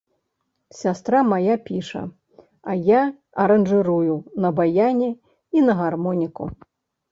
[0.77, 2.01] Сястра мая піша,
[2.61, 3.01] а я
[3.45, 5.09] аранжырую на баяне
[5.57, 6.53] і на гармоніку.